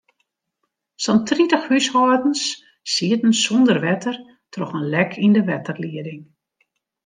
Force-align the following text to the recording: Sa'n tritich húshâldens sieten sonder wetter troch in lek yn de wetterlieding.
Sa'n 1.03 1.19
tritich 1.27 1.65
húshâldens 1.71 2.41
sieten 2.93 3.33
sonder 3.43 3.79
wetter 3.87 4.15
troch 4.53 4.75
in 4.79 4.89
lek 4.93 5.11
yn 5.25 5.35
de 5.35 5.41
wetterlieding. 5.49 6.21